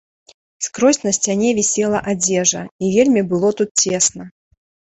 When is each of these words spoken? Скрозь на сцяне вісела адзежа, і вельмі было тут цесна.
Скрозь 0.67 0.99
на 1.07 1.11
сцяне 1.17 1.49
вісела 1.59 1.99
адзежа, 2.13 2.61
і 2.83 2.91
вельмі 2.97 3.21
было 3.35 3.55
тут 3.61 3.69
цесна. 3.87 4.23